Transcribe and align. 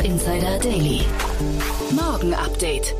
Startup 0.00 0.12
Insider 0.12 0.58
Daily. 0.60 1.00
Morgen 1.90 2.32
Update. 2.32 2.94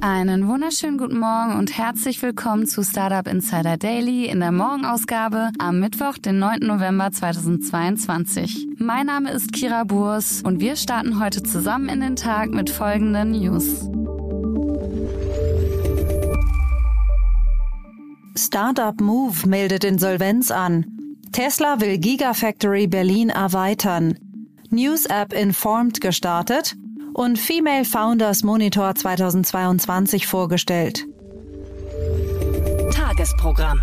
Einen 0.00 0.46
wunderschönen 0.46 0.96
guten 0.96 1.18
Morgen 1.18 1.58
und 1.58 1.76
herzlich 1.76 2.22
willkommen 2.22 2.66
zu 2.66 2.84
Startup 2.84 3.26
Insider 3.26 3.76
Daily 3.76 4.26
in 4.26 4.38
der 4.38 4.52
Morgenausgabe 4.52 5.50
am 5.58 5.80
Mittwoch, 5.80 6.18
den 6.18 6.38
9. 6.38 6.60
November 6.60 7.10
2022. 7.10 8.68
Mein 8.78 9.06
Name 9.06 9.32
ist 9.32 9.52
Kira 9.52 9.82
Burs 9.82 10.42
und 10.42 10.60
wir 10.60 10.76
starten 10.76 11.18
heute 11.20 11.42
zusammen 11.42 11.88
in 11.88 12.00
den 12.00 12.14
Tag 12.14 12.50
mit 12.50 12.70
folgenden 12.70 13.32
News. 13.32 13.88
Startup 18.36 19.00
Move 19.00 19.48
meldet 19.48 19.82
Insolvenz 19.82 20.52
an. 20.52 20.86
Tesla 21.32 21.80
will 21.80 21.98
Gigafactory 21.98 22.86
Berlin 22.86 23.30
erweitern. 23.30 24.29
News 24.72 25.06
App 25.06 25.32
Informed 25.32 26.00
gestartet 26.00 26.76
und 27.12 27.38
Female 27.38 27.84
Founders 27.84 28.44
Monitor 28.44 28.94
2022 28.94 30.28
vorgestellt. 30.28 31.06
Tagesprogramm. 32.92 33.80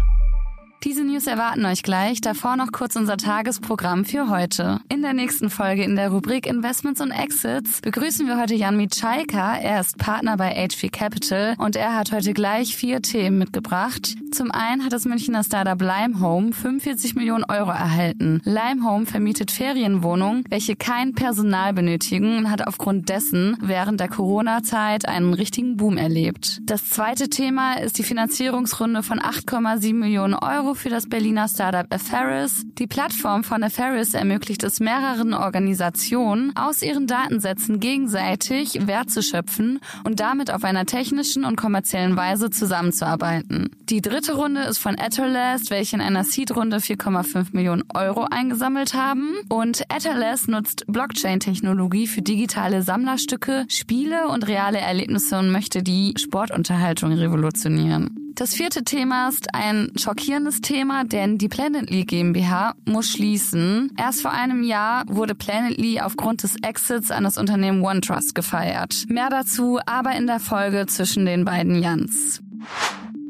Diese 0.88 1.04
News 1.04 1.28
erwarten 1.28 1.66
euch 1.66 1.84
gleich, 1.84 2.22
davor 2.22 2.56
noch 2.56 2.72
kurz 2.72 2.96
unser 2.96 3.18
Tagesprogramm 3.18 4.06
für 4.06 4.30
heute. 4.30 4.80
In 4.88 5.02
der 5.02 5.12
nächsten 5.12 5.50
Folge 5.50 5.84
in 5.84 5.98
der 5.98 6.12
Rubrik 6.12 6.48
Investments 6.48 7.02
und 7.02 7.12
Exits 7.12 7.82
begrüßen 7.82 8.26
wir 8.26 8.40
heute 8.40 8.56
Jan 8.56 8.78
Mitschaika. 8.78 9.58
Er 9.58 9.82
ist 9.82 9.98
Partner 9.98 10.38
bei 10.38 10.52
HV 10.52 10.90
Capital 10.90 11.56
und 11.58 11.76
er 11.76 11.94
hat 11.94 12.14
heute 12.14 12.32
gleich 12.32 12.78
vier 12.78 13.02
Themen 13.02 13.38
mitgebracht. 13.38 14.16
Zum 14.32 14.50
einen 14.52 14.86
hat 14.86 14.94
das 14.94 15.04
Münchner 15.04 15.44
Startup 15.44 15.82
Limehome 15.82 16.54
45 16.54 17.16
Millionen 17.16 17.44
Euro 17.44 17.72
erhalten. 17.72 18.42
Limehome 18.46 19.06
vermietet 19.06 19.52
Ferienwohnungen, 19.52 20.46
welche 20.50 20.78
kein 20.78 21.14
Personal 21.14 21.74
benötigen 21.74 22.38
und 22.38 22.50
hat 22.50 22.66
aufgrund 22.66 23.10
dessen 23.10 23.58
während 23.60 24.00
der 24.00 24.08
Corona-Zeit 24.08 25.06
einen 25.06 25.34
richtigen 25.34 25.76
Boom 25.76 25.98
erlebt. 25.98 26.62
Das 26.64 26.90
zweite 26.90 27.28
Thema 27.28 27.74
ist 27.74 27.98
die 27.98 28.04
Finanzierungsrunde 28.04 29.04
von 29.04 29.20
8,7 29.20 29.94
Millionen 29.94 30.34
Euro 30.34 30.68
Euro 30.68 30.76
für 30.78 30.90
das 30.90 31.08
Berliner 31.08 31.48
Startup 31.48 31.92
Aferis. 31.94 32.64
Die 32.78 32.88
Plattform 32.88 33.44
von 33.44 33.64
Aferis 33.64 34.14
ermöglicht 34.14 34.64
es 34.64 34.80
mehreren 34.80 35.34
Organisationen, 35.34 36.56
aus 36.56 36.82
ihren 36.82 37.08
Datensätzen 37.08 37.80
gegenseitig 37.80 38.88
Wert 38.88 39.10
zu 39.10 39.22
schöpfen 39.22 39.80
und 40.04 40.20
damit 40.20 40.52
auf 40.52 40.64
einer 40.64 40.86
technischen 40.86 41.46
und 41.46 41.56
kommerziellen 41.56 42.16
Weise 42.16 42.50
zusammenzuarbeiten. 42.50 43.70
Die 43.90 44.02
dritte 44.02 44.36
Runde 44.36 44.62
ist 44.62 44.78
von 44.78 44.96
Etherlast, 44.96 45.72
welche 45.72 45.96
in 45.96 46.02
einer 46.02 46.24
Seed-Runde 46.24 46.78
4,5 46.78 47.48
Millionen 47.54 47.84
Euro 47.94 48.28
eingesammelt 48.30 48.94
haben. 48.94 49.36
Und 49.50 49.84
Etherlast 49.90 50.48
nutzt 50.48 50.86
Blockchain-Technologie 50.88 52.08
für 52.08 52.22
digitale 52.22 52.84
Sammlerstücke, 52.84 53.66
Spiele 53.70 54.28
und 54.28 54.48
reale 54.48 54.80
Erlebnisse 54.80 55.40
und 55.40 55.52
möchte 55.52 55.84
die 55.84 56.14
Sportunterhaltung 56.18 57.14
revolutionieren. 57.14 58.27
Das 58.38 58.54
vierte 58.54 58.84
Thema 58.84 59.30
ist 59.30 59.56
ein 59.56 59.92
schockierendes 59.96 60.62
Thema, 60.62 61.06
denn 61.06 61.40
die 61.40 61.50
Planetly 61.50 62.06
GmbH 62.06 62.76
muss 62.86 63.10
schließen. 63.10 63.92
Erst 63.98 64.22
vor 64.22 64.30
einem 64.30 64.62
Jahr 64.62 65.06
wurde 65.08 65.34
Planetly 65.34 66.02
aufgrund 66.02 66.44
des 66.44 66.56
Exits 66.62 67.10
an 67.10 67.24
das 67.24 67.40
Unternehmen 67.40 67.84
OneTrust 67.84 68.36
gefeiert. 68.36 69.06
Mehr 69.08 69.32
dazu 69.32 69.80
aber 69.88 70.12
in 70.12 70.28
der 70.28 70.40
Folge 70.40 70.86
zwischen 70.86 71.26
den 71.26 71.46
beiden 71.46 71.82
Jans. 71.82 72.44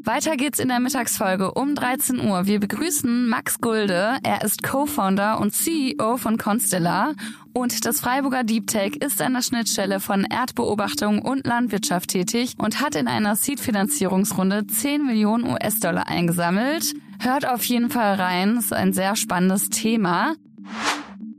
Weiter 0.04 0.36
geht's 0.36 0.58
in 0.58 0.68
der 0.68 0.80
Mittagsfolge 0.80 1.52
um 1.52 1.74
13 1.74 2.20
Uhr. 2.20 2.46
Wir 2.46 2.60
begrüßen 2.60 3.28
Max 3.28 3.60
Gulde. 3.60 4.18
Er 4.22 4.42
ist 4.42 4.62
Co-Founder 4.62 5.40
und 5.40 5.52
CEO 5.54 6.16
von 6.18 6.36
Constellar 6.38 7.14
und 7.52 7.84
das 7.84 8.00
Freiburger 8.00 8.44
Deep 8.44 8.66
Tech 8.66 8.96
ist 8.96 9.20
an 9.20 9.34
der 9.34 9.42
Schnittstelle 9.42 10.00
von 10.00 10.24
Erdbeobachtung 10.24 11.20
und 11.22 11.46
Landwirtschaft 11.46 12.10
tätig 12.10 12.54
und 12.58 12.80
hat 12.80 12.94
in 12.94 13.08
einer 13.08 13.36
Seed-Finanzierungsrunde 13.36 14.66
10 14.66 15.06
Millionen 15.06 15.44
US-Dollar 15.44 16.06
eingesammelt. 16.06 16.94
Hört 17.20 17.48
auf 17.48 17.64
jeden 17.64 17.90
Fall 17.90 18.14
rein, 18.14 18.58
ist 18.58 18.72
ein 18.72 18.92
sehr 18.92 19.16
spannendes 19.16 19.70
Thema. 19.70 20.34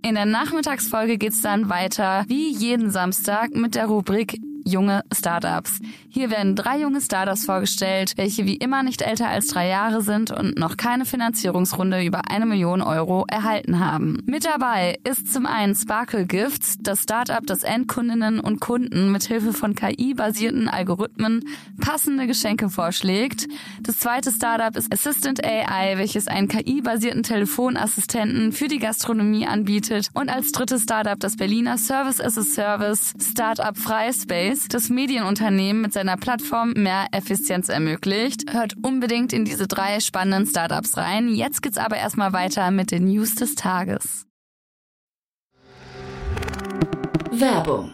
In 0.02 0.16
der 0.16 0.26
Nachmittagsfolge 0.26 1.18
geht's 1.18 1.42
dann 1.42 1.70
weiter, 1.70 2.26
wie 2.28 2.52
jeden 2.52 2.90
Samstag, 2.90 3.56
mit 3.56 3.76
der 3.76 3.88
Rubrik 3.88 4.40
junge 4.70 5.04
Startups. 5.14 5.80
Hier 6.10 6.30
werden 6.30 6.56
drei 6.56 6.80
junge 6.80 7.02
Startups 7.02 7.46
vorgestellt, 7.46 8.14
welche 8.16 8.46
wie 8.46 8.56
immer 8.56 8.84
nicht 8.84 9.02
älter 9.02 9.28
als 9.28 9.48
drei 9.48 9.68
Jahre 9.68 10.02
sind 10.02 10.32
und 10.32 10.58
noch 10.58 10.78
keine 10.78 11.06
Finanzierungsrunde 11.06 12.04
über 12.04 12.30
eine 12.30 12.46
Million 12.46 12.82
Euro 12.82 13.26
erhalten 13.28 13.80
haben. 13.80 14.24
Mit 14.26 14.46
dabei 14.46 14.98
ist 15.04 15.32
zum 15.32 15.46
einen 15.46 15.76
Sparkle 15.76 16.26
Gifts, 16.26 16.78
das 16.80 17.04
Startup, 17.04 17.46
das 17.46 17.64
Endkundinnen 17.64 18.40
und 18.40 18.60
Kunden 18.60 19.12
mit 19.12 19.24
Hilfe 19.24 19.54
von 19.54 19.76
KI-basierten 19.76 20.70
Algorithmen 20.70 21.44
passende 21.80 22.28
Geschenke 22.28 22.70
vorschlägt. 22.70 23.48
Das 23.82 24.00
zweite 24.00 24.32
Startup 24.32 24.76
ist 24.76 24.92
Assistant 24.94 25.44
AI, 25.44 25.98
welches 25.98 26.28
einen 26.28 26.48
KI-basierten 26.48 27.24
Telefonassistenten 27.24 28.52
für 28.52 28.68
die 28.68 28.80
Gastronomie 28.80 29.48
anbietet 29.48 30.10
und 30.14 30.30
als 30.30 30.52
drittes 30.52 30.84
Startup 30.84 31.20
das 31.20 31.38
Berliner 31.38 31.78
Service 31.78 32.22
as 32.22 32.38
a 32.38 32.44
Service 32.44 33.14
Startup 33.20 33.78
Freispace 33.78 34.59
ist, 34.60 34.74
das 34.74 34.90
Medienunternehmen 34.90 35.82
mit 35.82 35.94
seiner 35.94 36.18
Plattform 36.18 36.74
mehr 36.74 37.08
Effizienz 37.12 37.70
ermöglicht. 37.70 38.52
Hört 38.54 38.74
unbedingt 38.82 39.32
in 39.32 39.46
diese 39.46 39.68
drei 39.68 40.00
spannenden 40.00 40.48
Startups 40.48 40.98
rein. 40.98 41.30
Jetzt 41.30 41.62
geht's 41.62 41.78
aber 41.78 41.98
erstmal 41.98 42.34
weiter 42.34 42.70
mit 42.72 42.92
den 42.92 43.06
News 43.06 43.36
des 43.36 43.56
Tages. 43.56 44.26
Werbung 47.32 47.94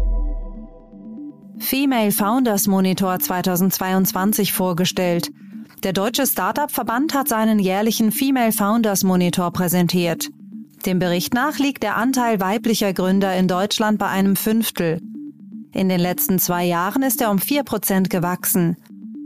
Female 1.61 2.11
Founders 2.11 2.67
Monitor 2.67 3.19
2022 3.19 4.51
vorgestellt. 4.51 5.31
Der 5.83 5.93
Deutsche 5.93 6.25
Startup-Verband 6.25 7.13
hat 7.13 7.29
seinen 7.29 7.59
jährlichen 7.59 8.11
Female 8.11 8.51
Founders 8.51 9.03
Monitor 9.03 9.51
präsentiert. 9.53 10.27
Dem 10.85 10.97
Bericht 10.97 11.35
nach 11.35 11.59
liegt 11.59 11.83
der 11.83 11.97
Anteil 11.97 12.39
weiblicher 12.39 12.93
Gründer 12.93 13.35
in 13.37 13.47
Deutschland 13.47 13.99
bei 13.99 14.07
einem 14.07 14.35
Fünftel. 14.35 14.99
In 15.71 15.87
den 15.87 15.99
letzten 15.99 16.39
zwei 16.39 16.65
Jahren 16.65 17.03
ist 17.03 17.21
er 17.21 17.29
um 17.29 17.37
vier 17.37 17.63
Prozent 17.63 18.09
gewachsen. 18.09 18.75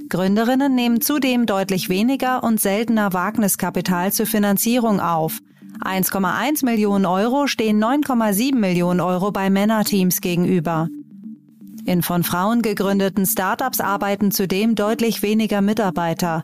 Gründerinnen 0.10 0.76
nehmen 0.76 1.02
zudem 1.02 1.46
deutlich 1.46 1.88
weniger 1.90 2.44
und 2.44 2.60
seltener 2.60 3.14
Wagniskapital 3.14 4.12
zur 4.12 4.26
Finanzierung 4.26 5.00
auf. 5.00 5.40
1,1 5.82 6.66
Millionen 6.66 7.06
Euro 7.06 7.48
stehen 7.48 7.84
9,7 7.84 8.56
Millionen 8.56 9.00
Euro 9.00 9.32
bei 9.32 9.50
Männerteams 9.50 10.22
gegenüber. 10.22 10.90
In 11.86 12.02
von 12.02 12.24
Frauen 12.24 12.64
gegründeten 12.64 13.28
Startups 13.28 13.80
arbeiten 13.80 14.32
zudem 14.32 14.74
deutlich 14.74 15.22
weniger 15.22 15.62
Mitarbeiter. 15.62 16.44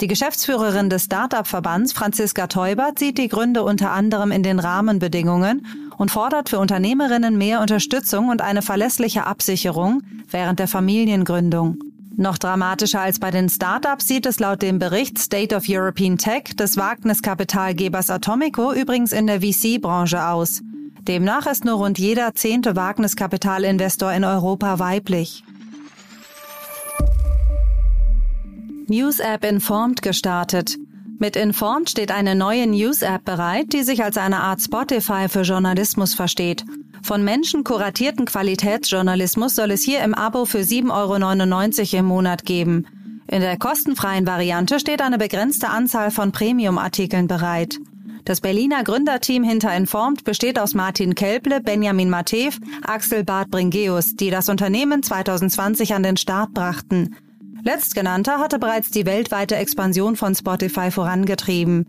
Die 0.00 0.08
Geschäftsführerin 0.08 0.90
des 0.90 1.04
Startup-Verbands, 1.04 1.92
Franziska 1.92 2.48
Teubert, 2.48 2.98
sieht 2.98 3.16
die 3.16 3.28
Gründe 3.28 3.62
unter 3.62 3.92
anderem 3.92 4.32
in 4.32 4.42
den 4.42 4.58
Rahmenbedingungen 4.58 5.64
und 5.96 6.10
fordert 6.10 6.48
für 6.48 6.58
Unternehmerinnen 6.58 7.38
mehr 7.38 7.60
Unterstützung 7.60 8.30
und 8.30 8.42
eine 8.42 8.62
verlässliche 8.62 9.26
Absicherung 9.26 10.02
während 10.28 10.58
der 10.58 10.66
Familiengründung. 10.66 11.78
Noch 12.16 12.36
dramatischer 12.36 13.00
als 13.00 13.20
bei 13.20 13.30
den 13.30 13.48
Startups 13.48 14.08
sieht 14.08 14.26
es 14.26 14.40
laut 14.40 14.62
dem 14.62 14.80
Bericht 14.80 15.18
State 15.18 15.54
of 15.54 15.64
European 15.68 16.18
Tech 16.18 16.56
des 16.58 16.76
Wagniskapitalgebers 16.76 18.10
Atomico 18.10 18.72
übrigens 18.72 19.12
in 19.12 19.28
der 19.28 19.40
VC-Branche 19.40 20.26
aus. 20.26 20.62
Demnach 21.06 21.46
ist 21.46 21.66
nur 21.66 21.74
rund 21.74 21.98
jeder 21.98 22.34
zehnte 22.34 22.76
Wagniskapitalinvestor 22.76 24.10
in 24.12 24.24
Europa 24.24 24.78
weiblich. 24.78 25.44
News-App 28.88 29.44
Informed 29.44 30.00
gestartet. 30.00 30.76
Mit 31.18 31.36
Informed 31.36 31.90
steht 31.90 32.10
eine 32.10 32.34
neue 32.34 32.66
News-App 32.66 33.24
bereit, 33.24 33.72
die 33.72 33.82
sich 33.82 34.02
als 34.02 34.16
eine 34.16 34.40
Art 34.40 34.62
Spotify 34.62 35.28
für 35.28 35.42
Journalismus 35.42 36.14
versteht. 36.14 36.64
Von 37.02 37.22
Menschen 37.22 37.64
kuratierten 37.64 38.24
Qualitätsjournalismus 38.24 39.54
soll 39.54 39.72
es 39.72 39.82
hier 39.82 40.02
im 40.02 40.14
Abo 40.14 40.46
für 40.46 40.60
7,99 40.60 41.92
Euro 41.92 41.98
im 42.00 42.06
Monat 42.06 42.46
geben. 42.46 42.86
In 43.26 43.40
der 43.40 43.58
kostenfreien 43.58 44.26
Variante 44.26 44.80
steht 44.80 45.02
eine 45.02 45.18
begrenzte 45.18 45.68
Anzahl 45.68 46.10
von 46.10 46.32
Premium-Artikeln 46.32 47.26
bereit. 47.26 47.78
Das 48.24 48.40
Berliner 48.40 48.84
Gründerteam 48.84 49.44
hinter 49.44 49.76
Informed 49.76 50.24
besteht 50.24 50.58
aus 50.58 50.72
Martin 50.72 51.14
Kelble, 51.14 51.60
Benjamin 51.60 52.08
Matev, 52.08 52.58
Axel 52.82 53.22
Barth 53.22 53.50
Bringeus, 53.50 54.16
die 54.16 54.30
das 54.30 54.48
Unternehmen 54.48 55.02
2020 55.02 55.92
an 55.92 56.02
den 56.02 56.16
Start 56.16 56.54
brachten. 56.54 57.16
Letztgenannter 57.62 58.38
hatte 58.38 58.58
bereits 58.58 58.90
die 58.90 59.04
weltweite 59.04 59.56
Expansion 59.56 60.16
von 60.16 60.34
Spotify 60.34 60.90
vorangetrieben. 60.90 61.84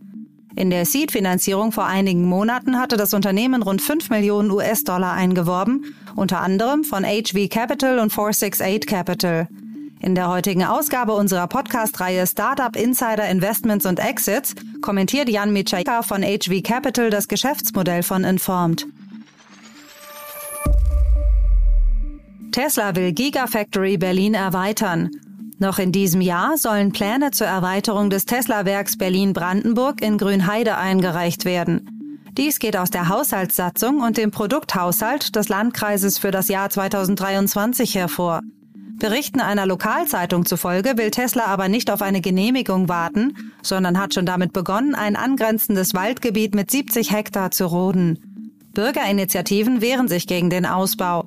In 0.57 0.69
der 0.69 0.85
Seed-Finanzierung 0.85 1.71
vor 1.71 1.85
einigen 1.85 2.25
Monaten 2.25 2.79
hatte 2.79 2.97
das 2.97 3.13
Unternehmen 3.13 3.63
rund 3.63 3.81
5 3.81 4.09
Millionen 4.09 4.51
US-Dollar 4.51 5.13
eingeworben, 5.13 5.95
unter 6.15 6.41
anderem 6.41 6.83
von 6.83 7.05
HV 7.05 7.49
Capital 7.49 7.99
und 7.99 8.11
468 8.11 8.85
Capital. 8.85 9.47
In 10.01 10.13
der 10.13 10.29
heutigen 10.29 10.63
Ausgabe 10.63 11.13
unserer 11.13 11.47
Podcast-Reihe 11.47 12.27
Startup 12.27 12.75
Insider 12.75 13.27
Investments 13.27 13.85
und 13.85 13.99
Exits 13.99 14.53
kommentiert 14.81 15.29
Jan 15.29 15.53
Michalka 15.53 16.01
von 16.01 16.21
HV 16.21 16.61
Capital 16.63 17.09
das 17.09 17.27
Geschäftsmodell 17.27 18.03
von 18.03 18.23
Informed. 18.23 18.85
Tesla 22.51 22.95
will 22.95 23.13
Gigafactory 23.13 23.97
Berlin 23.97 24.33
erweitern. 24.33 25.11
Noch 25.59 25.79
in 25.79 25.91
diesem 25.91 26.21
Jahr 26.21 26.57
sollen 26.57 26.91
Pläne 26.91 27.31
zur 27.31 27.47
Erweiterung 27.47 28.09
des 28.09 28.25
Tesla-Werks 28.25 28.97
Berlin-Brandenburg 28.97 30.01
in 30.01 30.17
Grünheide 30.17 30.77
eingereicht 30.77 31.45
werden. 31.45 31.89
Dies 32.37 32.59
geht 32.59 32.75
aus 32.75 32.89
der 32.89 33.07
Haushaltssatzung 33.07 34.01
und 34.01 34.17
dem 34.17 34.31
Produkthaushalt 34.31 35.37
des 35.37 35.47
Landkreises 35.47 36.17
für 36.17 36.31
das 36.31 36.49
Jahr 36.49 36.69
2023 36.69 37.95
hervor. 37.95 38.41
Berichten 38.97 39.41
einer 39.41 39.65
Lokalzeitung 39.65 40.45
zufolge 40.45 40.97
will 40.97 41.11
Tesla 41.11 41.45
aber 41.45 41.67
nicht 41.67 41.91
auf 41.91 42.01
eine 42.01 42.21
Genehmigung 42.21 42.87
warten, 42.87 43.51
sondern 43.61 43.99
hat 43.99 44.13
schon 44.13 44.25
damit 44.25 44.53
begonnen, 44.53 44.95
ein 44.95 45.15
angrenzendes 45.15 45.93
Waldgebiet 45.93 46.55
mit 46.55 46.71
70 46.71 47.11
Hektar 47.11 47.51
zu 47.51 47.65
roden. 47.65 48.51
Bürgerinitiativen 48.73 49.81
wehren 49.81 50.07
sich 50.07 50.27
gegen 50.27 50.49
den 50.49 50.65
Ausbau. 50.65 51.25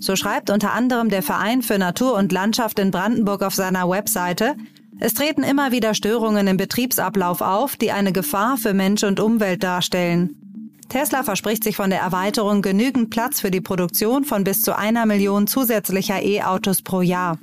So 0.00 0.16
schreibt 0.16 0.50
unter 0.50 0.72
anderem 0.72 1.08
der 1.08 1.22
Verein 1.22 1.62
für 1.62 1.78
Natur 1.78 2.14
und 2.14 2.32
Landschaft 2.32 2.78
in 2.78 2.90
Brandenburg 2.90 3.42
auf 3.42 3.54
seiner 3.54 3.88
Webseite, 3.88 4.56
es 5.00 5.14
treten 5.14 5.42
immer 5.42 5.72
wieder 5.72 5.92
Störungen 5.94 6.46
im 6.46 6.56
Betriebsablauf 6.56 7.40
auf, 7.40 7.76
die 7.76 7.90
eine 7.90 8.12
Gefahr 8.12 8.56
für 8.56 8.74
Mensch 8.74 9.02
und 9.02 9.18
Umwelt 9.18 9.62
darstellen. 9.62 10.43
Tesla 10.88 11.22
verspricht 11.22 11.64
sich 11.64 11.76
von 11.76 11.90
der 11.90 12.00
Erweiterung 12.00 12.62
genügend 12.62 13.10
Platz 13.10 13.40
für 13.40 13.50
die 13.50 13.60
Produktion 13.60 14.24
von 14.24 14.44
bis 14.44 14.62
zu 14.62 14.76
einer 14.76 15.06
Million 15.06 15.46
zusätzlicher 15.46 16.22
E-Autos 16.22 16.82
pro 16.82 17.00
Jahr. 17.00 17.38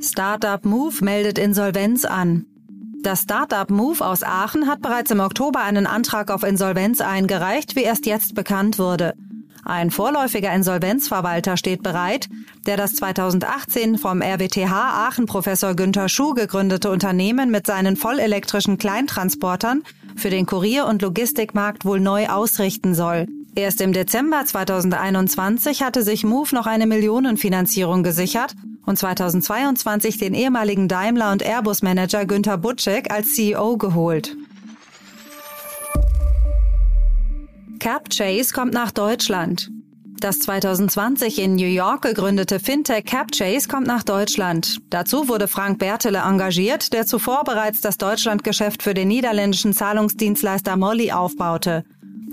Startup 0.00 0.64
Move 0.64 1.04
meldet 1.04 1.38
Insolvenz 1.38 2.04
an. 2.04 2.46
Das 3.02 3.22
Startup 3.22 3.70
Move 3.70 4.04
aus 4.04 4.22
Aachen 4.22 4.68
hat 4.68 4.80
bereits 4.80 5.10
im 5.10 5.20
Oktober 5.20 5.60
einen 5.60 5.86
Antrag 5.86 6.30
auf 6.30 6.42
Insolvenz 6.42 7.00
eingereicht, 7.00 7.76
wie 7.76 7.82
erst 7.82 8.06
jetzt 8.06 8.34
bekannt 8.34 8.78
wurde. 8.78 9.14
Ein 9.64 9.92
vorläufiger 9.92 10.52
Insolvenzverwalter 10.52 11.56
steht 11.56 11.82
bereit, 11.82 12.28
der 12.66 12.76
das 12.76 12.94
2018 12.94 13.96
vom 13.96 14.20
RWTH 14.20 14.72
Aachen 14.72 15.26
Professor 15.26 15.74
Günther 15.74 16.08
Schuh 16.08 16.34
gegründete 16.34 16.90
Unternehmen 16.90 17.50
mit 17.50 17.66
seinen 17.66 17.96
vollelektrischen 17.96 18.76
Kleintransportern 18.78 19.82
für 20.16 20.30
den 20.30 20.46
Kurier- 20.46 20.86
und 20.86 21.00
Logistikmarkt 21.02 21.84
wohl 21.84 22.00
neu 22.00 22.26
ausrichten 22.26 22.94
soll. 22.94 23.26
Erst 23.54 23.80
im 23.80 23.92
Dezember 23.92 24.44
2021 24.44 25.82
hatte 25.82 26.02
sich 26.02 26.24
Move 26.24 26.54
noch 26.54 26.66
eine 26.66 26.86
Millionenfinanzierung 26.86 28.02
gesichert 28.02 28.54
und 28.84 28.98
2022 28.98 30.18
den 30.18 30.34
ehemaligen 30.34 30.88
Daimler- 30.88 31.32
und 31.32 31.42
Airbus-Manager 31.42 32.24
Günther 32.24 32.58
Butschek 32.58 33.12
als 33.12 33.34
CEO 33.34 33.76
geholt. 33.76 34.36
Cap 37.82 38.10
Chase 38.10 38.54
kommt 38.54 38.72
nach 38.72 38.92
Deutschland. 38.92 39.68
Das 40.20 40.38
2020 40.38 41.40
in 41.40 41.56
New 41.56 41.66
York 41.66 42.02
gegründete 42.02 42.60
Fintech 42.60 43.04
CapChase 43.06 43.66
kommt 43.66 43.88
nach 43.88 44.04
Deutschland. 44.04 44.78
Dazu 44.88 45.26
wurde 45.26 45.48
Frank 45.48 45.80
Bertele 45.80 46.20
engagiert, 46.20 46.92
der 46.92 47.06
zuvor 47.06 47.42
bereits 47.42 47.80
das 47.80 47.98
Deutschlandgeschäft 47.98 48.84
für 48.84 48.94
den 48.94 49.08
niederländischen 49.08 49.72
Zahlungsdienstleister 49.72 50.76
Molly 50.76 51.10
aufbaute. 51.10 51.82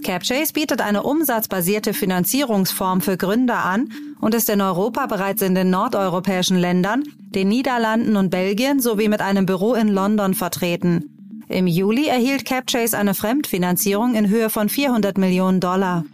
CapChase 0.03 0.53
bietet 0.53 0.81
eine 0.81 1.01
umsatzbasierte 1.01 1.95
Finanzierungsform 1.95 3.01
für 3.01 3.17
Gründer 3.17 3.65
an 3.65 3.89
und 4.21 4.35
ist 4.35 4.51
in 4.51 4.61
Europa 4.61 5.07
bereits 5.07 5.41
in 5.41 5.55
den 5.55 5.71
nordeuropäischen 5.71 6.57
Ländern, 6.57 7.01
den 7.17 7.47
Niederlanden 7.47 8.17
und 8.17 8.29
Belgien 8.29 8.81
sowie 8.81 9.09
mit 9.09 9.21
einem 9.21 9.47
Büro 9.47 9.73
in 9.73 9.87
London 9.87 10.35
vertreten. 10.35 11.18
Im 11.49 11.65
Juli 11.65 12.07
erhielt 12.07 12.45
CapChase 12.45 12.95
eine 12.95 13.15
Fremdfinanzierung 13.15 14.13
in 14.13 14.29
Höhe 14.29 14.51
von 14.51 14.69
400 14.69 15.17
Millionen 15.17 15.59
Dollar. 15.59 16.05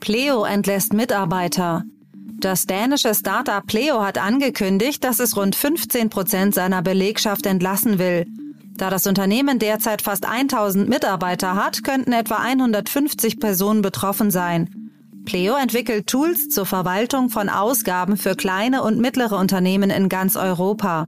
Pleo 0.00 0.44
entlässt 0.44 0.92
Mitarbeiter. 0.92 1.84
Das 2.38 2.66
dänische 2.66 3.14
Startup 3.14 3.66
Pleo 3.66 4.04
hat 4.04 4.18
angekündigt, 4.18 5.02
dass 5.04 5.20
es 5.20 5.38
rund 5.38 5.56
15 5.56 6.10
Prozent 6.10 6.54
seiner 6.54 6.82
Belegschaft 6.82 7.46
entlassen 7.46 7.98
will. 7.98 8.26
Da 8.76 8.90
das 8.90 9.06
Unternehmen 9.06 9.58
derzeit 9.58 10.02
fast 10.02 10.26
1000 10.26 10.90
Mitarbeiter 10.90 11.56
hat, 11.56 11.82
könnten 11.82 12.12
etwa 12.12 12.36
150 12.36 13.40
Personen 13.40 13.80
betroffen 13.80 14.30
sein. 14.30 14.90
Pleo 15.24 15.54
entwickelt 15.56 16.06
Tools 16.08 16.50
zur 16.50 16.66
Verwaltung 16.66 17.30
von 17.30 17.48
Ausgaben 17.48 18.18
für 18.18 18.36
kleine 18.36 18.82
und 18.82 19.00
mittlere 19.00 19.38
Unternehmen 19.38 19.88
in 19.88 20.10
ganz 20.10 20.36
Europa. 20.36 21.06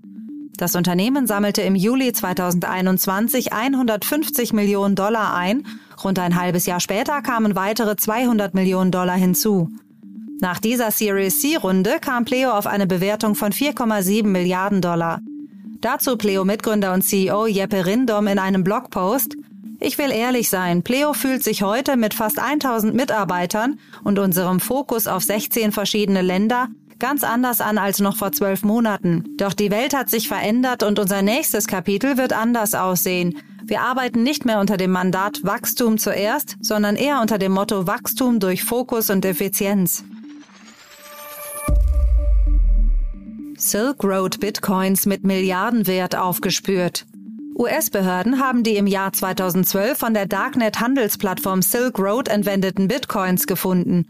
Das 0.58 0.74
Unternehmen 0.74 1.28
sammelte 1.28 1.62
im 1.62 1.76
Juli 1.76 2.12
2021 2.12 3.52
150 3.52 4.52
Millionen 4.52 4.96
Dollar 4.96 5.32
ein. 5.32 5.64
Rund 6.02 6.18
ein 6.18 6.34
halbes 6.34 6.66
Jahr 6.66 6.80
später 6.80 7.22
kamen 7.22 7.54
weitere 7.54 7.94
200 7.94 8.54
Millionen 8.54 8.90
Dollar 8.90 9.14
hinzu. 9.14 9.70
Nach 10.40 10.58
dieser 10.58 10.90
Series 10.90 11.40
C-Runde 11.40 11.98
kam 12.00 12.24
Pleo 12.24 12.50
auf 12.50 12.66
eine 12.66 12.88
Bewertung 12.88 13.36
von 13.36 13.52
4,7 13.52 14.26
Milliarden 14.26 14.80
Dollar. 14.80 15.20
Dazu 15.80 16.16
Pleo-Mitgründer 16.16 16.92
und 16.92 17.02
CEO 17.02 17.46
Jeppe 17.46 17.86
Rindom 17.86 18.26
in 18.26 18.40
einem 18.40 18.64
Blogpost. 18.64 19.36
Ich 19.78 19.96
will 19.96 20.10
ehrlich 20.10 20.48
sein, 20.48 20.82
Pleo 20.82 21.12
fühlt 21.12 21.44
sich 21.44 21.62
heute 21.62 21.96
mit 21.96 22.14
fast 22.14 22.40
1000 22.40 22.96
Mitarbeitern 22.96 23.78
und 24.02 24.18
unserem 24.18 24.58
Fokus 24.58 25.06
auf 25.06 25.22
16 25.22 25.70
verschiedene 25.70 26.22
Länder 26.22 26.66
ganz 26.98 27.24
anders 27.24 27.60
an 27.60 27.78
als 27.78 28.00
noch 28.00 28.16
vor 28.16 28.32
zwölf 28.32 28.62
Monaten. 28.62 29.24
Doch 29.36 29.52
die 29.52 29.70
Welt 29.70 29.94
hat 29.94 30.10
sich 30.10 30.28
verändert 30.28 30.82
und 30.82 30.98
unser 30.98 31.22
nächstes 31.22 31.66
Kapitel 31.66 32.16
wird 32.16 32.32
anders 32.32 32.74
aussehen. 32.74 33.38
Wir 33.64 33.82
arbeiten 33.82 34.22
nicht 34.22 34.44
mehr 34.44 34.60
unter 34.60 34.76
dem 34.76 34.90
Mandat 34.90 35.44
Wachstum 35.44 35.98
zuerst, 35.98 36.56
sondern 36.60 36.96
eher 36.96 37.20
unter 37.20 37.38
dem 37.38 37.52
Motto 37.52 37.86
Wachstum 37.86 38.40
durch 38.40 38.64
Fokus 38.64 39.10
und 39.10 39.24
Effizienz. 39.24 40.04
Silk 43.56 44.04
Road 44.04 44.40
Bitcoins 44.40 45.04
mit 45.04 45.24
Milliardenwert 45.24 46.16
aufgespürt. 46.16 47.06
US-Behörden 47.58 48.40
haben 48.40 48.62
die 48.62 48.76
im 48.76 48.86
Jahr 48.86 49.12
2012 49.12 49.98
von 49.98 50.14
der 50.14 50.26
Darknet-Handelsplattform 50.26 51.60
Silk 51.60 51.98
Road 51.98 52.28
entwendeten 52.28 52.86
Bitcoins 52.86 53.48
gefunden. 53.48 54.06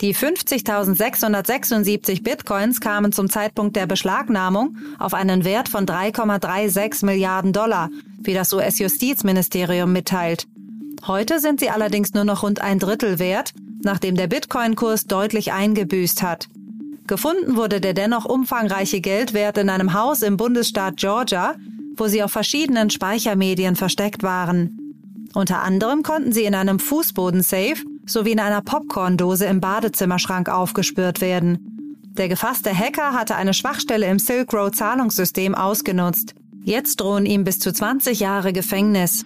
Die 0.00 0.14
50.676 0.14 2.22
Bitcoins 2.22 2.80
kamen 2.80 3.12
zum 3.12 3.28
Zeitpunkt 3.28 3.76
der 3.76 3.86
Beschlagnahmung 3.86 4.76
auf 4.98 5.14
einen 5.14 5.44
Wert 5.44 5.68
von 5.68 5.86
3,36 5.86 7.04
Milliarden 7.04 7.52
Dollar, 7.52 7.90
wie 8.20 8.34
das 8.34 8.52
US-Justizministerium 8.52 9.92
mitteilt. 9.92 10.46
Heute 11.06 11.40
sind 11.40 11.60
sie 11.60 11.70
allerdings 11.70 12.14
nur 12.14 12.24
noch 12.24 12.42
rund 12.42 12.60
ein 12.60 12.78
Drittel 12.78 13.18
wert, 13.18 13.52
nachdem 13.82 14.16
der 14.16 14.28
Bitcoin-Kurs 14.28 15.06
deutlich 15.06 15.52
eingebüßt 15.52 16.22
hat. 16.22 16.48
Gefunden 17.06 17.56
wurde 17.56 17.80
der 17.80 17.94
dennoch 17.94 18.24
umfangreiche 18.24 19.00
Geldwert 19.00 19.58
in 19.58 19.68
einem 19.68 19.92
Haus 19.92 20.22
im 20.22 20.36
Bundesstaat 20.36 20.96
Georgia, 20.96 21.56
wo 21.96 22.06
sie 22.06 22.22
auf 22.22 22.32
verschiedenen 22.32 22.90
Speichermedien 22.90 23.76
versteckt 23.76 24.22
waren. 24.22 24.78
Unter 25.34 25.62
anderem 25.62 26.02
konnten 26.02 26.32
sie 26.32 26.44
in 26.44 26.54
einem 26.54 26.78
Fußbodensafe 26.78 27.84
sowie 28.06 28.32
in 28.32 28.40
einer 28.40 28.62
Popcorndose 28.62 29.46
im 29.46 29.60
Badezimmerschrank 29.60 30.48
aufgespürt 30.48 31.20
werden. 31.20 32.02
Der 32.16 32.28
gefasste 32.28 32.76
Hacker 32.76 33.12
hatte 33.12 33.36
eine 33.36 33.54
Schwachstelle 33.54 34.06
im 34.06 34.18
Silk 34.18 34.52
Road 34.52 34.76
Zahlungssystem 34.76 35.54
ausgenutzt. 35.54 36.34
Jetzt 36.64 37.00
drohen 37.00 37.26
ihm 37.26 37.44
bis 37.44 37.58
zu 37.58 37.72
20 37.72 38.20
Jahre 38.20 38.52
Gefängnis. 38.52 39.24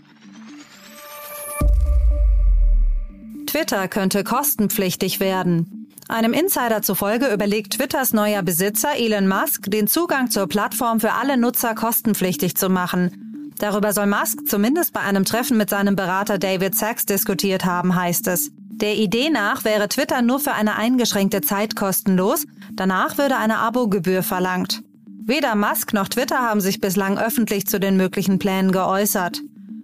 Twitter 3.47 3.89
könnte 3.89 4.23
kostenpflichtig 4.23 5.19
werden. 5.19 5.89
Einem 6.09 6.33
Insider 6.33 6.83
zufolge 6.83 7.33
überlegt 7.33 7.75
Twitters 7.75 8.13
neuer 8.13 8.43
Besitzer 8.43 8.97
Elon 8.97 9.27
Musk, 9.27 9.71
den 9.71 9.89
Zugang 9.89 10.31
zur 10.31 10.47
Plattform 10.47 11.01
für 11.01 11.13
alle 11.13 11.37
Nutzer 11.37 11.75
kostenpflichtig 11.75 12.57
zu 12.57 12.69
machen. 12.69 13.55
Darüber 13.59 13.93
soll 13.93 14.07
Musk 14.07 14.47
zumindest 14.47 14.93
bei 14.93 15.01
einem 15.01 15.25
Treffen 15.25 15.57
mit 15.57 15.71
seinem 15.71 15.97
Berater 15.97 16.39
David 16.39 16.77
Sachs 16.77 17.07
diskutiert 17.07 17.65
haben, 17.65 17.97
heißt 17.97 18.29
es. 18.29 18.53
Der 18.77 18.97
Idee 18.97 19.31
nach 19.31 19.65
wäre 19.65 19.89
Twitter 19.89 20.21
nur 20.21 20.39
für 20.39 20.53
eine 20.53 20.77
eingeschränkte 20.77 21.41
Zeit 21.41 21.77
kostenlos, 21.77 22.45
danach 22.75 23.17
würde 23.17 23.39
eine 23.39 23.57
Abogebühr 23.57 24.23
verlangt. 24.23 24.83
Weder 25.25 25.55
Musk 25.55 25.95
noch 25.95 26.09
Twitter 26.09 26.43
haben 26.43 26.61
sich 26.61 26.79
bislang 26.79 27.19
öffentlich 27.19 27.67
zu 27.67 27.81
den 27.81 27.97
möglichen 27.97 28.39
Plänen 28.39 28.73
geäußert. 28.73 29.41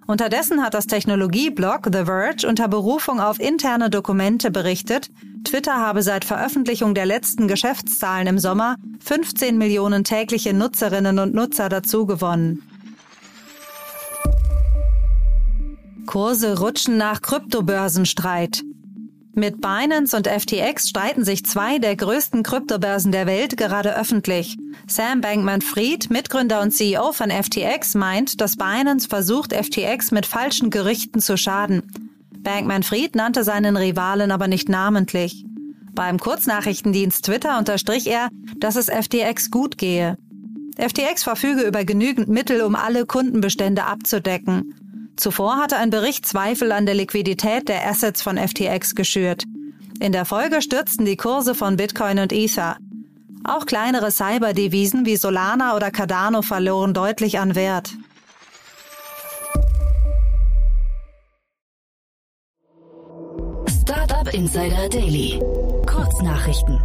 Unterdessen 0.07 0.63
hat 0.63 0.75
das 0.75 0.87
Technologieblog 0.87 1.89
The 1.91 2.05
Verge 2.05 2.47
unter 2.47 2.69
Berufung 2.69 3.19
auf 3.19 3.41
interne 3.41 3.89
Dokumente 3.89 4.51
berichtet, 4.51 5.09
Twitter 5.45 5.79
habe 5.79 6.03
seit 6.03 6.27
Veröffentlichung 6.27 6.95
der 6.95 7.07
letzten 7.07 7.49
Geschäftszahlen 7.49 8.27
im 8.27 8.39
Sommer 8.39 8.77
15 9.01 9.57
Millionen 9.57 10.05
tägliche 10.05 10.53
Nutzerinnen 10.53 11.19
und 11.19 11.35
Nutzer 11.35 11.71
dazugewonnen. 11.71 12.63
Kurse 16.05 16.59
rutschen 16.59 16.99
nach 16.99 17.23
Kryptobörsenstreit. 17.23 18.63
Mit 19.35 19.63
Binance 19.63 20.15
und 20.15 20.29
FTX 20.29 20.91
streiten 20.91 21.25
sich 21.25 21.45
zwei 21.47 21.79
der 21.79 21.97
größten 21.97 22.43
Kryptobörsen 22.43 23.13
der 23.13 23.27
Welt 23.27 23.57
gerade 23.57 23.97
öffentlich. 23.97 24.59
Sam 24.87 25.23
Bankman-Fried, 25.23 26.11
Mitgründer 26.11 26.61
und 26.61 26.73
CEO 26.73 27.13
von 27.13 27.31
FTX, 27.31 27.95
meint, 27.95 28.43
dass 28.43 28.57
Binance 28.57 29.09
versucht, 29.09 29.55
FTX 29.55 30.11
mit 30.11 30.27
falschen 30.27 30.69
Gerüchten 30.69 31.23
zu 31.23 31.39
schaden. 31.39 31.83
Bankman-Fried 32.41 33.17
nannte 33.17 33.43
seinen 33.43 33.79
Rivalen 33.79 34.33
aber 34.33 34.49
nicht 34.49 34.69
namentlich. 34.69 35.47
Beim 35.95 36.19
Kurznachrichtendienst 36.19 37.25
Twitter 37.25 37.59
unterstrich 37.59 38.07
er, 38.09 38.29
dass 38.59 38.77
es 38.77 38.91
FTX 38.91 39.51
gut 39.51 39.79
gehe. 39.79 40.19
FTX 40.77 41.23
verfüge 41.23 41.63
über 41.63 41.85
genügend 41.85 42.29
Mittel, 42.29 42.61
um 42.61 42.75
alle 42.75 43.07
Kundenbestände 43.07 43.85
abzudecken. 43.85 44.75
Zuvor 45.23 45.59
hatte 45.59 45.77
ein 45.77 45.91
Bericht 45.91 46.27
Zweifel 46.27 46.73
an 46.73 46.85
der 46.85 46.97
Liquidität 46.97 47.69
der 47.69 47.89
Assets 47.89 48.23
von 48.23 48.37
FTX 48.37 48.97
geschürt. 48.97 49.45
In 50.01 50.11
der 50.11 50.25
Folge 50.25 50.61
stürzten 50.61 51.05
die 51.05 51.17
Kurse 51.17 51.55
von 51.55 51.77
Bitcoin 51.77 52.19
und 52.19 52.33
Ether. 52.33 52.77
Auch 53.45 53.65
kleinere 53.65 54.11
Cyberdevisen 54.11 55.07
wie 55.07 55.15
Solana 55.15 55.77
oder 55.77 55.93
Cardano 55.93 56.43
verloren 56.43 56.93
deutlich 56.93 57.39
an 57.39 57.55
Wert. 57.55 57.93
Startup 63.69 64.35
Insider 64.35 64.89
Daily. 64.89 65.41
Kurznachrichten. 65.87 66.81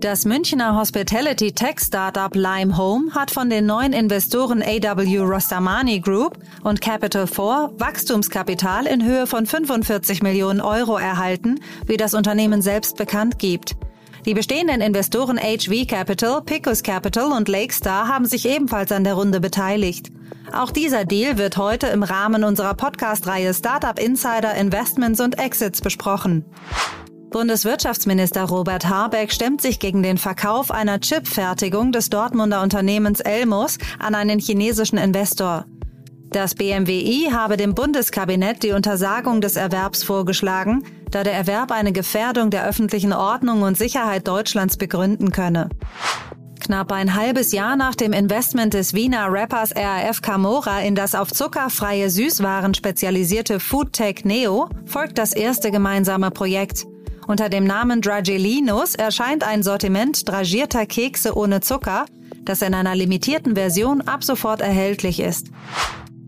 Das 0.00 0.24
Münchner 0.24 0.78
Hospitality 0.78 1.50
Tech 1.50 1.80
Startup 1.80 2.32
Lime 2.32 2.76
Home 2.76 3.12
hat 3.16 3.32
von 3.32 3.50
den 3.50 3.66
neuen 3.66 3.92
Investoren 3.92 4.62
AW 4.62 5.18
Rostamani 5.18 5.98
Group 5.98 6.38
und 6.62 6.80
Capital 6.80 7.26
4 7.26 7.72
Wachstumskapital 7.78 8.86
in 8.86 9.04
Höhe 9.04 9.26
von 9.26 9.44
45 9.44 10.22
Millionen 10.22 10.60
Euro 10.60 10.98
erhalten, 10.98 11.58
wie 11.86 11.96
das 11.96 12.14
Unternehmen 12.14 12.62
selbst 12.62 12.96
bekannt 12.96 13.40
gibt. 13.40 13.74
Die 14.24 14.34
bestehenden 14.34 14.82
Investoren 14.82 15.36
HV 15.36 15.88
Capital, 15.88 16.42
Picus 16.42 16.84
Capital 16.84 17.32
und 17.32 17.48
Lakestar 17.48 18.06
haben 18.06 18.26
sich 18.26 18.48
ebenfalls 18.48 18.92
an 18.92 19.02
der 19.02 19.14
Runde 19.14 19.40
beteiligt. 19.40 20.12
Auch 20.52 20.70
dieser 20.70 21.06
Deal 21.06 21.38
wird 21.38 21.56
heute 21.56 21.88
im 21.88 22.04
Rahmen 22.04 22.44
unserer 22.44 22.74
Podcast-Reihe 22.74 23.52
Startup 23.52 23.98
Insider 23.98 24.54
Investments 24.54 25.20
und 25.20 25.40
Exits 25.40 25.80
besprochen. 25.80 26.44
Bundeswirtschaftsminister 27.30 28.44
Robert 28.44 28.88
Habeck 28.88 29.32
stemmt 29.32 29.60
sich 29.60 29.78
gegen 29.78 30.02
den 30.02 30.16
Verkauf 30.16 30.70
einer 30.70 30.98
Chipfertigung 30.98 31.92
des 31.92 32.08
Dortmunder 32.08 32.62
Unternehmens 32.62 33.20
Elmos 33.20 33.76
an 33.98 34.14
einen 34.14 34.38
chinesischen 34.38 34.96
Investor. 34.96 35.66
Das 36.30 36.54
BMWI 36.54 37.30
habe 37.32 37.56
dem 37.56 37.74
Bundeskabinett 37.74 38.62
die 38.62 38.72
Untersagung 38.72 39.40
des 39.40 39.56
Erwerbs 39.56 40.04
vorgeschlagen, 40.04 40.84
da 41.10 41.22
der 41.22 41.34
Erwerb 41.34 41.70
eine 41.70 41.92
Gefährdung 41.92 42.50
der 42.50 42.66
öffentlichen 42.66 43.12
Ordnung 43.12 43.62
und 43.62 43.76
Sicherheit 43.76 44.26
Deutschlands 44.26 44.76
begründen 44.76 45.30
könne. 45.30 45.68
Knapp 46.60 46.92
ein 46.92 47.14
halbes 47.14 47.52
Jahr 47.52 47.76
nach 47.76 47.94
dem 47.94 48.12
Investment 48.12 48.74
des 48.74 48.92
Wiener 48.92 49.28
Rappers 49.30 49.74
RAF 49.74 50.20
Camora 50.20 50.80
in 50.80 50.94
das 50.94 51.14
auf 51.14 51.32
zuckerfreie 51.32 52.10
Süßwaren 52.10 52.74
spezialisierte 52.74 53.58
Foodtech 53.58 54.24
Neo 54.24 54.68
folgt 54.84 55.16
das 55.16 55.32
erste 55.32 55.70
gemeinsame 55.70 56.30
Projekt. 56.30 56.86
Unter 57.28 57.50
dem 57.50 57.64
Namen 57.64 58.00
Dragelinus 58.00 58.94
erscheint 58.94 59.44
ein 59.44 59.62
Sortiment 59.62 60.26
dragierter 60.26 60.86
Kekse 60.86 61.36
ohne 61.36 61.60
Zucker, 61.60 62.06
das 62.46 62.62
in 62.62 62.72
einer 62.72 62.94
limitierten 62.94 63.54
Version 63.54 64.00
ab 64.00 64.24
sofort 64.24 64.62
erhältlich 64.62 65.20
ist. 65.20 65.48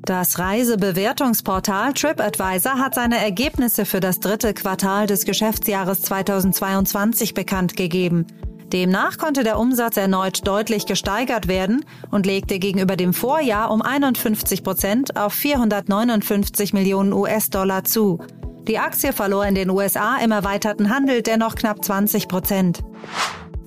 Das 0.02 0.38
Reisebewertungsportal 0.38 1.95
TripAdvisor 1.95 2.78
hat 2.78 2.95
seine 2.95 3.16
Ergebnisse 3.16 3.87
für 3.87 4.00
das 4.00 4.21
dritte 4.21 4.52
Quartal 4.52 5.07
des 5.07 5.25
Geschäftsjahres 5.25 6.02
2022 6.02 7.33
bekannt 7.33 7.76
gegeben. 7.76 8.26
Demnach 8.71 9.16
konnte 9.16 9.42
der 9.42 9.59
Umsatz 9.59 9.97
erneut 9.97 10.47
deutlich 10.47 10.85
gesteigert 10.85 11.49
werden 11.49 11.83
und 12.11 12.26
legte 12.26 12.59
gegenüber 12.59 12.97
dem 12.97 13.14
Vorjahr 13.14 13.71
um 13.71 13.80
51 13.80 14.62
Prozent 14.62 15.16
auf 15.16 15.33
459 15.33 16.75
Millionen 16.75 17.14
US-Dollar 17.14 17.85
zu. 17.85 18.21
Die 18.70 18.78
Aktie 18.78 19.12
verlor 19.12 19.44
in 19.46 19.54
den 19.56 19.68
USA 19.68 20.18
im 20.18 20.30
erweiterten 20.30 20.94
Handel 20.94 21.22
dennoch 21.22 21.56
knapp 21.56 21.84
20 21.84 22.28
Prozent. 22.28 22.78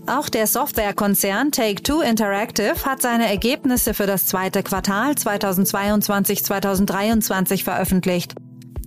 Auch 0.08 0.30
der 0.30 0.48
Softwarekonzern 0.48 1.52
Take-Two 1.52 2.00
Interactive 2.00 2.76
hat 2.86 3.02
seine 3.02 3.28
Ergebnisse 3.28 3.94
für 3.94 4.06
das 4.06 4.28
zweite 4.28 4.64
Quartal 4.64 5.12
2022-2023 5.12 7.66
veröffentlicht. 7.66 8.36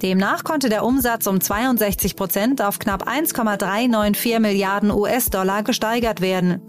Demnach 0.00 0.42
konnte 0.42 0.70
der 0.70 0.86
Umsatz 0.86 1.26
um 1.26 1.38
62 1.38 2.16
Prozent 2.16 2.62
auf 2.62 2.78
knapp 2.78 3.06
1,394 3.06 4.38
Milliarden 4.38 4.90
US-Dollar 4.90 5.64
gesteigert 5.64 6.22
werden. 6.22 6.62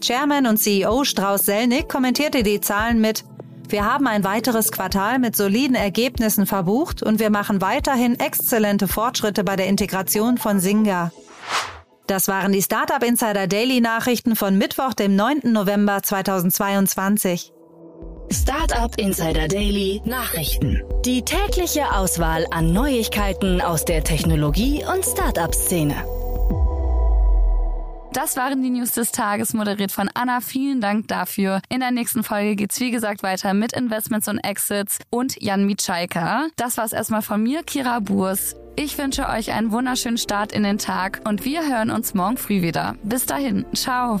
Chairman 0.00 0.46
und 0.46 0.56
CEO 0.56 1.04
Strauss 1.04 1.44
Selnick 1.44 1.90
kommentierte 1.90 2.42
die 2.42 2.62
Zahlen 2.62 3.02
mit 3.02 3.26
wir 3.68 3.84
haben 3.84 4.06
ein 4.06 4.24
weiteres 4.24 4.70
Quartal 4.70 5.18
mit 5.18 5.36
soliden 5.36 5.74
Ergebnissen 5.74 6.46
verbucht 6.46 7.02
und 7.02 7.18
wir 7.18 7.30
machen 7.30 7.60
weiterhin 7.60 8.18
exzellente 8.18 8.88
Fortschritte 8.88 9.44
bei 9.44 9.56
der 9.56 9.66
Integration 9.66 10.38
von 10.38 10.60
Singa. 10.60 11.12
Das 12.06 12.28
waren 12.28 12.52
die 12.52 12.62
Startup 12.62 13.02
Insider 13.02 13.46
Daily 13.46 13.80
Nachrichten 13.80 14.36
von 14.36 14.58
Mittwoch, 14.58 14.92
dem 14.92 15.16
9. 15.16 15.40
November 15.44 16.02
2022. 16.02 17.52
Startup 18.30 18.94
Insider 18.98 19.48
Daily 19.48 20.02
Nachrichten. 20.04 20.82
Die 21.04 21.22
tägliche 21.22 21.92
Auswahl 21.92 22.46
an 22.50 22.72
Neuigkeiten 22.72 23.60
aus 23.60 23.84
der 23.84 24.04
Technologie- 24.04 24.84
und 24.84 25.04
Startup-Szene. 25.04 25.94
Das 28.14 28.36
waren 28.36 28.62
die 28.62 28.70
News 28.70 28.92
des 28.92 29.10
Tages, 29.10 29.54
moderiert 29.54 29.90
von 29.90 30.08
Anna. 30.14 30.40
Vielen 30.40 30.80
Dank 30.80 31.08
dafür. 31.08 31.60
In 31.68 31.80
der 31.80 31.90
nächsten 31.90 32.22
Folge 32.22 32.54
geht's 32.54 32.78
wie 32.78 32.92
gesagt 32.92 33.24
weiter 33.24 33.54
mit 33.54 33.72
Investments 33.72 34.28
und 34.28 34.38
Exits 34.38 35.00
und 35.10 35.42
Jan 35.42 35.66
Mitschaika. 35.66 36.46
Das 36.54 36.76
war's 36.76 36.92
erstmal 36.92 37.22
von 37.22 37.42
mir, 37.42 37.64
Kira 37.64 37.98
Burs. 37.98 38.54
Ich 38.76 38.96
wünsche 38.98 39.28
euch 39.28 39.50
einen 39.50 39.72
wunderschönen 39.72 40.18
Start 40.18 40.52
in 40.52 40.62
den 40.62 40.78
Tag 40.78 41.22
und 41.24 41.44
wir 41.44 41.68
hören 41.68 41.90
uns 41.90 42.14
morgen 42.14 42.36
früh 42.36 42.62
wieder. 42.62 42.94
Bis 43.02 43.26
dahin, 43.26 43.66
ciao. 43.74 44.20